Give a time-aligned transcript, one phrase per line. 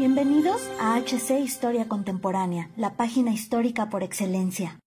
[0.00, 4.80] Bienvenidos a HC Historia Contemporánea, la página histórica por excelencia.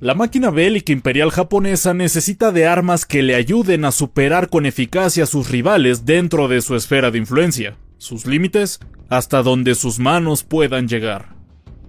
[0.00, 5.24] La máquina bélica imperial japonesa necesita de armas que le ayuden a superar con eficacia
[5.24, 10.44] a sus rivales dentro de su esfera de influencia, sus límites, hasta donde sus manos
[10.44, 11.35] puedan llegar.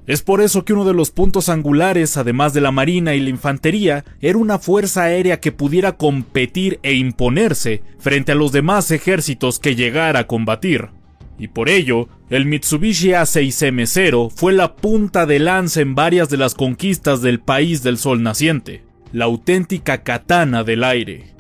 [0.08, 3.30] Es por eso que uno de los puntos angulares, además de la marina y la
[3.30, 9.60] infantería, era una fuerza aérea que pudiera competir e imponerse frente a los demás ejércitos
[9.60, 10.92] que llegara a combatir.
[11.38, 16.56] Y por ello, el Mitsubishi A6M0 fue la punta de lanza en varias de las
[16.56, 21.37] conquistas del país del sol naciente, la auténtica katana del aire.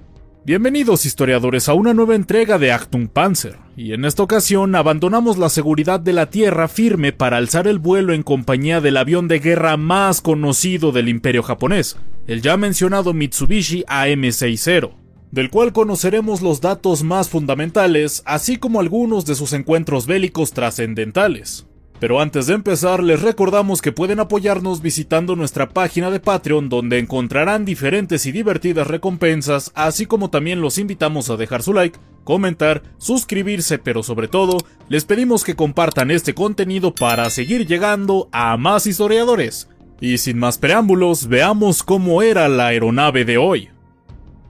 [0.48, 5.50] Bienvenidos historiadores a una nueva entrega de Achtung Panzer, y en esta ocasión abandonamos la
[5.50, 9.76] seguridad de la tierra firme para alzar el vuelo en compañía del avión de guerra
[9.76, 14.94] más conocido del imperio japonés, el ya mencionado Mitsubishi AM60,
[15.31, 21.67] del cual conoceremos los datos más fundamentales, así como algunos de sus encuentros bélicos trascendentales.
[22.00, 27.00] Pero antes de empezar, les recordamos que pueden apoyarnos visitando nuestra página de Patreon donde
[27.00, 32.84] encontrarán diferentes y divertidas recompensas, así como también los invitamos a dejar su like, comentar,
[33.00, 34.58] suscribirse, pero sobre todo,
[34.89, 39.67] les pedimos que compartan este contenido para seguir llegando a más historiadores.
[40.00, 43.70] Y sin más preámbulos, veamos cómo era la aeronave de hoy.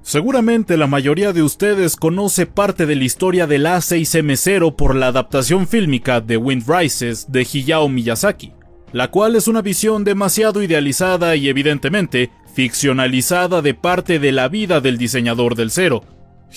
[0.07, 5.67] Seguramente la mayoría de ustedes conoce parte de la historia del A6M0 por la adaptación
[5.67, 8.53] fílmica de Wind Rises de Hayao Miyazaki,
[8.93, 14.79] la cual es una visión demasiado idealizada y evidentemente ficcionalizada de parte de la vida
[14.79, 16.05] del diseñador del cero,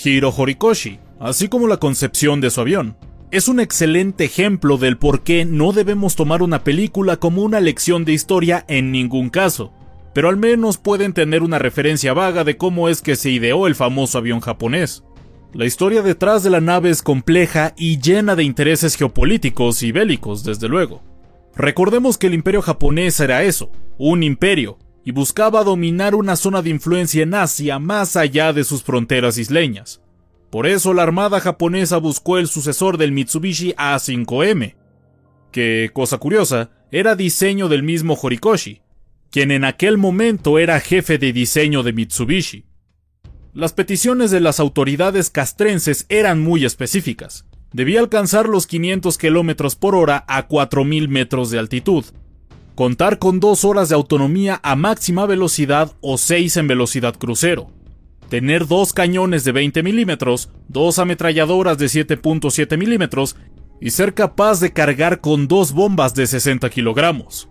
[0.00, 2.96] Hiro Horikoshi, así como la concepción de su avión.
[3.32, 8.04] Es un excelente ejemplo del por qué no debemos tomar una película como una lección
[8.04, 9.72] de historia en ningún caso,
[10.12, 13.75] pero al menos pueden tener una referencia vaga de cómo es que se ideó el
[13.75, 15.04] famoso avión japonés.
[15.53, 20.44] La historia detrás de la nave es compleja y llena de intereses geopolíticos y bélicos,
[20.44, 21.03] desde luego.
[21.56, 26.70] Recordemos que el imperio japonés era eso, un imperio, y buscaba dominar una zona de
[26.70, 30.00] influencia en Asia más allá de sus fronteras isleñas.
[30.50, 34.76] Por eso la armada japonesa buscó el sucesor del Mitsubishi A5M,
[35.53, 38.82] que, cosa curiosa, era diseño del mismo Horikoshi,
[39.30, 42.64] quien en aquel momento era jefe de diseño de Mitsubishi.
[43.52, 47.46] Las peticiones de las autoridades castrenses eran muy específicas.
[47.72, 52.04] Debía alcanzar los 500 km por hora a 4.000 metros de altitud,
[52.74, 57.70] contar con dos horas de autonomía a máxima velocidad o 6 en velocidad crucero,
[58.28, 63.36] tener dos cañones de 20 milímetros, dos ametralladoras de 7.7 milímetros
[63.80, 67.48] y ser capaz de cargar con dos bombas de 60 kilogramos.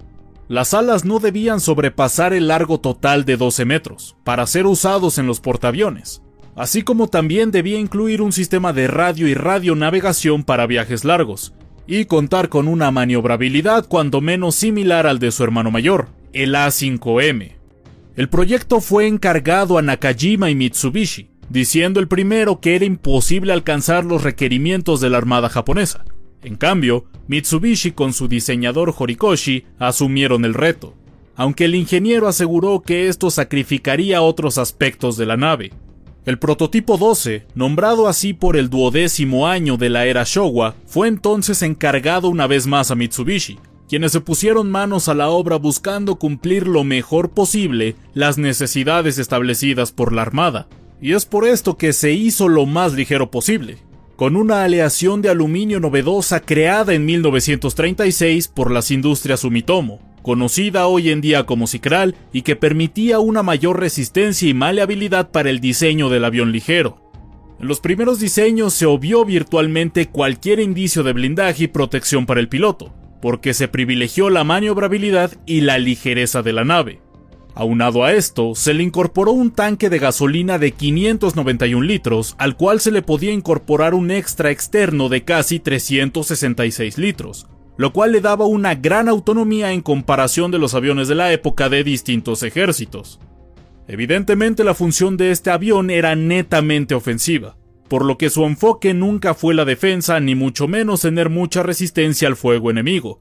[0.50, 5.28] Las alas no debían sobrepasar el largo total de 12 metros, para ser usados en
[5.28, 6.24] los portaaviones,
[6.56, 11.54] así como también debía incluir un sistema de radio y radionavegación para viajes largos,
[11.86, 17.52] y contar con una maniobrabilidad cuando menos similar al de su hermano mayor, el A5M.
[18.16, 24.04] El proyecto fue encargado a Nakajima y Mitsubishi, diciendo el primero que era imposible alcanzar
[24.04, 26.06] los requerimientos de la Armada japonesa,
[26.42, 30.96] en cambio, Mitsubishi con su diseñador Horikoshi asumieron el reto,
[31.36, 35.72] aunque el ingeniero aseguró que esto sacrificaría otros aspectos de la nave.
[36.26, 41.62] El prototipo 12, nombrado así por el duodécimo año de la era Showa, fue entonces
[41.62, 43.58] encargado una vez más a Mitsubishi,
[43.88, 49.92] quienes se pusieron manos a la obra buscando cumplir lo mejor posible las necesidades establecidas
[49.92, 50.68] por la Armada.
[51.02, 53.78] Y es por esto que se hizo lo más ligero posible,
[54.20, 61.10] con una aleación de aluminio novedosa creada en 1936 por las industrias Sumitomo, conocida hoy
[61.10, 66.10] en día como Cicral y que permitía una mayor resistencia y maleabilidad para el diseño
[66.10, 67.02] del avión ligero.
[67.62, 72.50] En los primeros diseños se obvió virtualmente cualquier indicio de blindaje y protección para el
[72.50, 77.00] piloto, porque se privilegió la maniobrabilidad y la ligereza de la nave.
[77.60, 82.80] Aunado a esto, se le incorporó un tanque de gasolina de 591 litros, al cual
[82.80, 88.46] se le podía incorporar un extra externo de casi 366 litros, lo cual le daba
[88.46, 93.20] una gran autonomía en comparación de los aviones de la época de distintos ejércitos.
[93.90, 97.58] Evidentemente la función de este avión era netamente ofensiva,
[97.90, 102.30] por lo que su enfoque nunca fue la defensa ni mucho menos tener mucha resistencia
[102.30, 103.20] al fuego enemigo.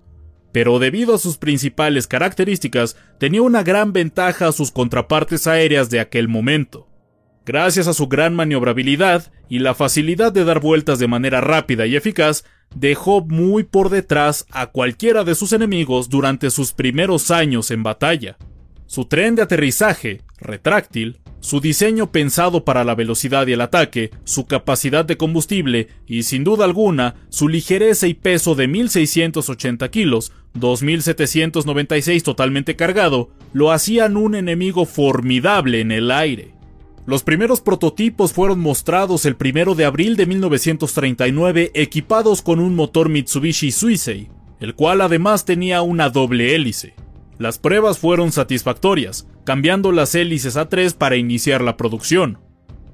[0.53, 6.01] Pero debido a sus principales características, tenía una gran ventaja a sus contrapartes aéreas de
[6.01, 6.89] aquel momento.
[7.45, 11.97] Gracias a su gran maniobrabilidad y la facilidad de dar vueltas de manera rápida y
[11.97, 17.83] eficaz, dejó muy por detrás a cualquiera de sus enemigos durante sus primeros años en
[17.83, 18.37] batalla.
[18.87, 24.47] Su tren de aterrizaje, retráctil, su diseño pensado para la velocidad y el ataque, su
[24.47, 32.23] capacidad de combustible y sin duda alguna su ligereza y peso de 1680 kilos, 2796
[32.23, 36.55] totalmente cargado, lo hacían un enemigo formidable en el aire.
[37.07, 43.09] Los primeros prototipos fueron mostrados el 1 de abril de 1939 equipados con un motor
[43.09, 44.29] Mitsubishi Suisei,
[44.61, 46.95] el cual además tenía una doble hélice.
[47.39, 52.37] Las pruebas fueron satisfactorias, cambiando las hélices a 3 para iniciar la producción.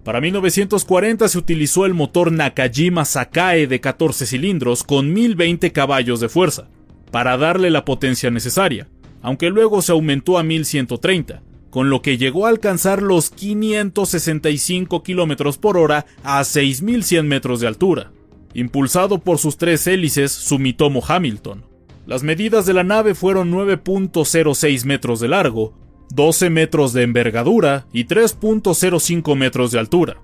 [0.05, 6.29] Para 1940 se utilizó el motor Nakajima Sakae de 14 cilindros con 1020 caballos de
[6.29, 6.69] fuerza,
[7.11, 8.87] para darle la potencia necesaria,
[9.21, 15.59] aunque luego se aumentó a 1130, con lo que llegó a alcanzar los 565 km
[15.59, 18.13] por hora a 6100 metros de altura,
[18.55, 21.65] impulsado por sus tres hélices Sumitomo Hamilton.
[22.07, 25.75] Las medidas de la nave fueron 9.06 metros de largo,
[26.15, 30.17] 12 metros de envergadura y 3.05 metros de altura.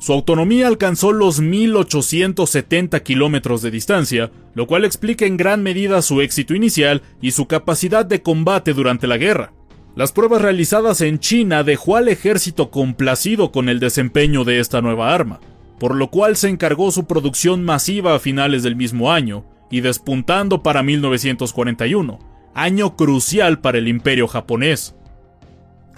[0.00, 6.20] Su autonomía alcanzó los 1870 kilómetros de distancia, lo cual explica en gran medida su
[6.20, 9.52] éxito inicial y su capacidad de combate durante la guerra.
[9.94, 15.14] Las pruebas realizadas en China dejó al ejército complacido con el desempeño de esta nueva
[15.14, 15.40] arma,
[15.78, 20.62] por lo cual se encargó su producción masiva a finales del mismo año, y despuntando
[20.62, 22.18] para 1941,
[22.54, 24.94] año crucial para el imperio japonés.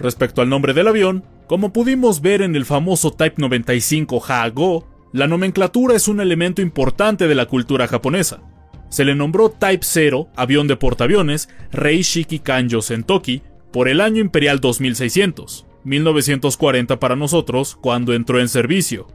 [0.01, 5.27] Respecto al nombre del avión, como pudimos ver en el famoso Type 95 Hago, la
[5.27, 8.41] nomenclatura es un elemento importante de la cultura japonesa.
[8.89, 14.59] Se le nombró Type 0, avión de portaaviones, Reishiki Kanjo Sentoki, por el año imperial
[14.59, 19.07] 2600, 1940 para nosotros, cuando entró en servicio.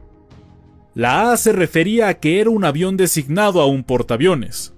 [0.95, 4.73] La A se refería a que era un avión designado a un portaaviones.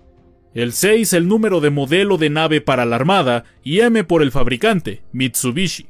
[0.55, 4.31] El 6 el número de modelo de nave para la Armada y M por el
[4.31, 5.87] fabricante, Mitsubishi.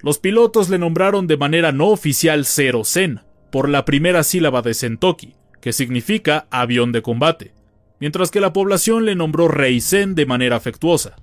[0.00, 4.74] Los pilotos le nombraron de manera no oficial Zero Sen, por la primera sílaba de
[4.74, 7.52] Sentoki, que significa avión de combate,
[7.98, 11.16] mientras que la población le nombró Reisen de manera afectuosa.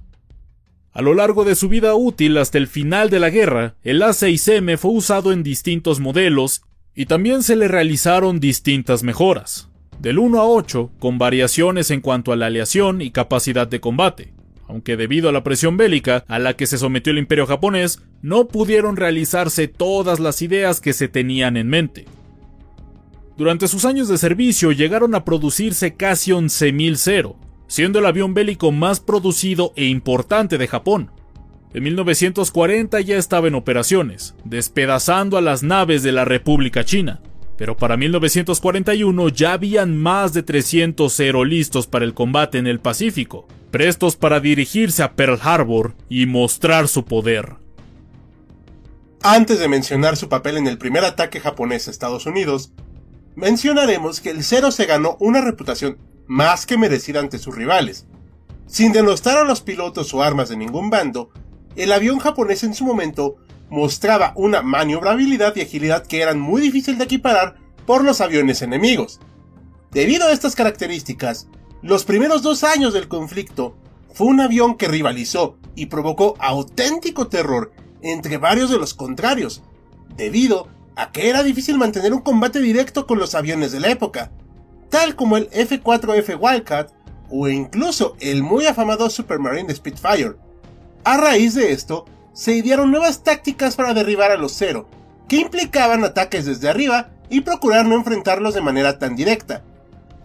[0.91, 4.77] A lo largo de su vida útil hasta el final de la guerra, el A6M
[4.77, 6.61] fue usado en distintos modelos
[6.93, 9.69] y también se le realizaron distintas mejoras,
[9.99, 14.33] del 1 a 8, con variaciones en cuanto a la aleación y capacidad de combate,
[14.67, 18.47] aunque debido a la presión bélica a la que se sometió el imperio japonés, no
[18.47, 22.05] pudieron realizarse todas las ideas que se tenían en mente.
[23.37, 27.35] Durante sus años de servicio llegaron a producirse casi 11.000 cero,
[27.67, 31.11] siendo el avión bélico más producido e importante de Japón,
[31.75, 37.19] en 1940 ya estaba en operaciones, despedazando a las naves de la República China.
[37.57, 42.79] Pero para 1941 ya habían más de 300 Zero listos para el combate en el
[42.79, 47.57] Pacífico, prestos para dirigirse a Pearl Harbor y mostrar su poder.
[49.21, 52.71] Antes de mencionar su papel en el primer ataque japonés a Estados Unidos,
[53.35, 58.05] mencionaremos que el Zero se ganó una reputación más que merecida ante sus rivales.
[58.65, 61.31] Sin denostar a los pilotos o armas de ningún bando,
[61.75, 63.35] el avión japonés en su momento
[63.69, 69.19] mostraba una maniobrabilidad y agilidad que eran muy difíciles de equiparar por los aviones enemigos.
[69.91, 71.49] Debido a estas características,
[71.85, 73.75] los primeros dos años del conflicto
[74.11, 79.61] fue un avión que rivalizó y provocó auténtico terror entre varios de los contrarios,
[80.17, 84.31] debido a que era difícil mantener un combate directo con los aviones de la época,
[84.89, 86.91] tal como el F-4F Wildcat
[87.29, 90.37] o incluso el muy afamado Supermarine Spitfire,
[91.03, 94.89] a raíz de esto, se idearon nuevas tácticas para derribar a los Zero,
[95.27, 99.63] que implicaban ataques desde arriba y procurar no enfrentarlos de manera tan directa.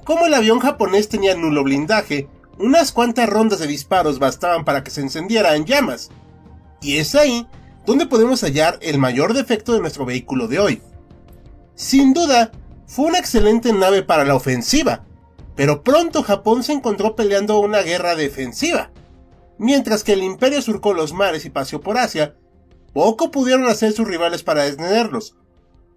[0.04, 2.28] Como el avión japonés tenía nulo blindaje,
[2.58, 6.10] unas cuantas rondas de disparos bastaban para que se encendiera en llamas.
[6.80, 7.46] Y es ahí
[7.86, 10.82] donde podemos hallar el mayor defecto de nuestro vehículo de hoy.
[11.74, 12.52] Sin duda,
[12.86, 15.04] fue una excelente nave para la ofensiva,
[15.56, 18.90] pero pronto Japón se encontró peleando una guerra defensiva,
[19.62, 22.34] Mientras que el imperio surcó los mares y paseó por Asia,
[22.94, 25.36] poco pudieron hacer sus rivales para detenerlos,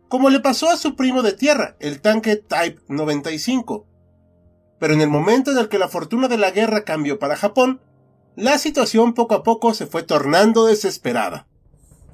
[0.10, 3.86] como le pasó a su primo de tierra, el tanque Type 95.
[4.84, 7.80] Pero en el momento en el que la fortuna de la guerra cambió para Japón,
[8.36, 11.48] la situación poco a poco se fue tornando desesperada.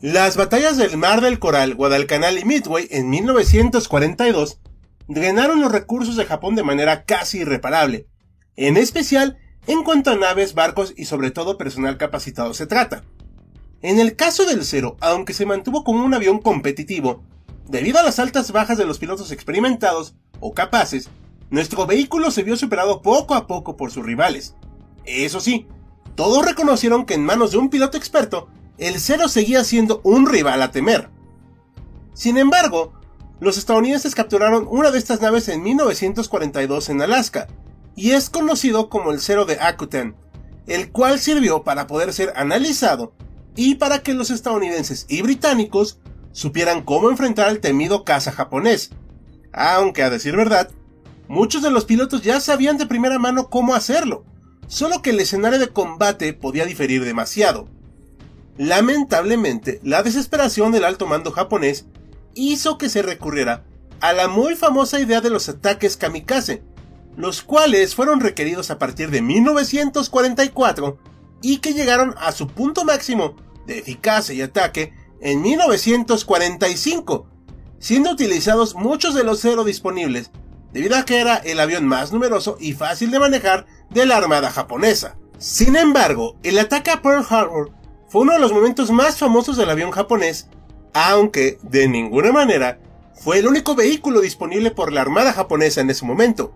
[0.01, 4.59] Las batallas del Mar del Coral, Guadalcanal y Midway en 1942
[5.07, 8.05] drenaron los recursos de Japón de manera casi irreparable,
[8.55, 13.03] en especial en cuanto a naves, barcos y sobre todo personal capacitado se trata.
[13.81, 17.23] En el caso del Cero, aunque se mantuvo como un avión competitivo,
[17.67, 21.09] debido a las altas bajas de los pilotos experimentados o capaces,
[21.49, 24.55] nuestro vehículo se vio superado poco a poco por sus rivales.
[25.05, 25.67] Eso sí,
[26.15, 30.61] todos reconocieron que en manos de un piloto experto, el Cero seguía siendo un rival
[30.61, 31.09] a temer.
[32.13, 32.93] Sin embargo,
[33.39, 37.47] los estadounidenses capturaron una de estas naves en 1942 en Alaska,
[37.95, 40.15] y es conocido como el Cero de Akuten,
[40.67, 43.13] el cual sirvió para poder ser analizado
[43.55, 45.99] y para que los estadounidenses y británicos
[46.31, 48.91] supieran cómo enfrentar al temido caza japonés.
[49.51, 50.69] Aunque a decir verdad,
[51.29, 54.25] muchos de los pilotos ya sabían de primera mano cómo hacerlo,
[54.67, 57.69] solo que el escenario de combate podía diferir demasiado.
[58.57, 61.85] Lamentablemente, la desesperación del alto mando japonés
[62.33, 63.63] hizo que se recurriera
[64.01, 66.63] a la muy famosa idea de los ataques kamikaze,
[67.15, 70.97] los cuales fueron requeridos a partir de 1944
[71.41, 73.35] y que llegaron a su punto máximo
[73.67, 77.27] de eficacia y ataque en 1945,
[77.77, 80.31] siendo utilizados muchos de los cero disponibles,
[80.73, 84.51] debido a que era el avión más numeroso y fácil de manejar de la Armada
[84.51, 85.17] japonesa.
[85.37, 87.71] Sin embargo, el ataque a Pearl Harbor
[88.07, 90.49] fue uno de los momentos más famosos del avión japonés
[90.93, 92.79] aunque de ninguna manera
[93.13, 96.53] fue el único vehículo disponible por la Armada japonesa en ese momento.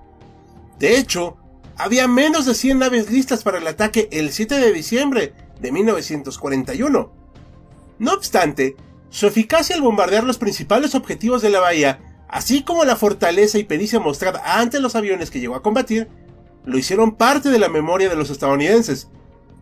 [0.79, 1.37] De hecho,
[1.75, 7.11] había menos de 100 naves listas para el ataque el 7 de diciembre de 1941.
[7.99, 8.75] No obstante,
[9.09, 11.99] su eficacia al bombardear los principales objetivos de la bahía,
[12.33, 16.09] así como la fortaleza y pericia mostrada ante los aviones que llegó a combatir,
[16.65, 19.07] lo hicieron parte de la memoria de los estadounidenses,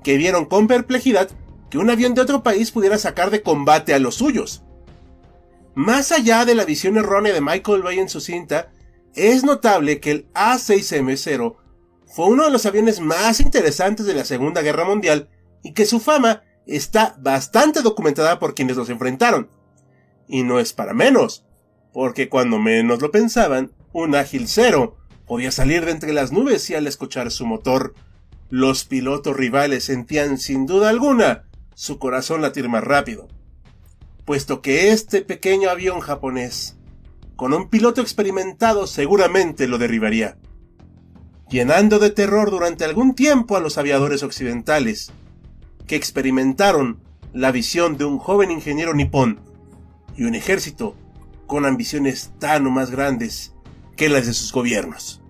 [0.05, 1.29] que vieron con perplejidad
[1.69, 4.63] que un avión de otro país pudiera sacar de combate a los suyos.
[5.75, 8.71] Más allá de la visión errónea de Michael Bay en su cinta,
[9.15, 11.57] es notable que el A6M0
[12.07, 15.29] fue uno de los aviones más interesantes de la Segunda Guerra Mundial
[15.61, 19.49] y que su fama está bastante documentada por quienes los enfrentaron.
[20.29, 21.45] Y no es para menos,
[21.93, 26.75] porque cuando menos lo pensaban, un ágil cero podía salir de entre las nubes y
[26.75, 27.93] al escuchar su motor,
[28.49, 31.43] los pilotos rivales sentían sin duda alguna
[31.73, 33.27] su corazón latir más rápido,
[34.25, 36.77] puesto que este pequeño avión japonés,
[37.35, 40.37] con un piloto experimentado, seguramente lo derribaría,
[41.49, 45.11] llenando de terror durante algún tiempo a los aviadores occidentales,
[45.87, 46.99] que experimentaron
[47.33, 49.39] la visión de un joven ingeniero nipón
[50.15, 50.95] y un ejército
[51.51, 53.51] con ambiciones tan o más grandes
[53.97, 55.21] que las de sus gobiernos.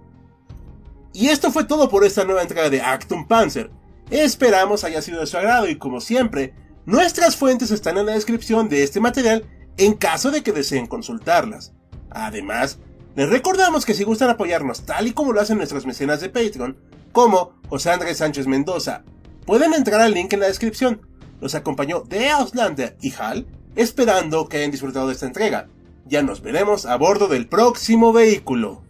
[1.14, 3.72] Y esto fue todo por esta nueva entrega de Actum Panzer,
[4.12, 6.54] Esperamos haya sido de su agrado y como siempre,
[6.86, 9.46] nuestras fuentes están en la descripción de este material
[9.78, 11.74] en caso de que deseen consultarlas.
[12.12, 12.78] Además,
[13.16, 16.78] les recordamos que si gustan apoyarnos tal y como lo hacen nuestras mecenas de Patreon,
[17.14, 19.06] como José Andrés Sánchez Mendoza,
[19.48, 21.02] pueden entrar al link en la descripción.
[21.40, 25.68] Los acompañó de Auslander y Hal, esperando que hayan disfrutado de esta entrega.
[26.06, 28.82] Ya nos veremos a bordo del próximo vehículo.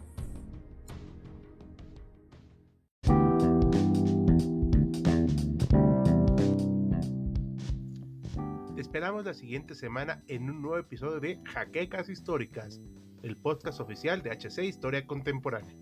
[8.92, 12.78] esperamos la siguiente semana en un nuevo episodio de Jaquecas Históricas,
[13.22, 15.74] el podcast oficial de HC Historia Contemporánea.